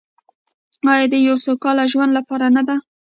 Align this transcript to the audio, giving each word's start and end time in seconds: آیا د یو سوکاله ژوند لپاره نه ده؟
آیا 0.93 1.05
د 1.13 1.15
یو 1.27 1.35
سوکاله 1.45 1.83
ژوند 1.91 2.11
لپاره 2.17 2.45
نه 2.55 2.61
ده؟ 2.67 2.75